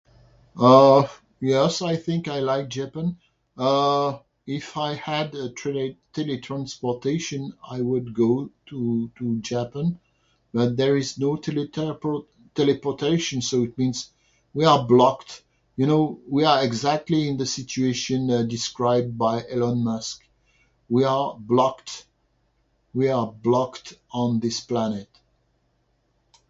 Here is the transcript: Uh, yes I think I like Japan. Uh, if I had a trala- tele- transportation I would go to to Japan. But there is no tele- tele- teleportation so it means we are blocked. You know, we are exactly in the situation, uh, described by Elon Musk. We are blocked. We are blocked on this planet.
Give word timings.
Uh, 0.57 1.07
yes 1.39 1.83
I 1.83 1.95
think 1.95 2.27
I 2.27 2.39
like 2.39 2.69
Japan. 2.69 3.17
Uh, 3.55 4.17
if 4.47 4.75
I 4.75 4.95
had 4.95 5.35
a 5.35 5.51
trala- 5.51 5.95
tele- 6.11 6.39
transportation 6.41 7.53
I 7.69 7.81
would 7.81 8.11
go 8.15 8.49
to 8.69 9.11
to 9.19 9.37
Japan. 9.41 9.99
But 10.55 10.75
there 10.75 10.97
is 10.97 11.19
no 11.19 11.35
tele- 11.35 11.67
tele- 11.67 11.99
teleportation 12.55 13.43
so 13.43 13.61
it 13.61 13.77
means 13.77 14.09
we 14.55 14.65
are 14.65 14.83
blocked. 14.83 15.43
You 15.75 15.85
know, 15.85 16.19
we 16.27 16.45
are 16.45 16.63
exactly 16.63 17.27
in 17.27 17.37
the 17.37 17.45
situation, 17.45 18.31
uh, 18.31 18.41
described 18.41 19.19
by 19.19 19.45
Elon 19.51 19.83
Musk. 19.83 20.23
We 20.89 21.03
are 21.03 21.35
blocked. 21.39 22.07
We 22.91 23.09
are 23.09 23.31
blocked 23.31 23.93
on 24.11 24.39
this 24.39 24.61
planet. 24.61 25.11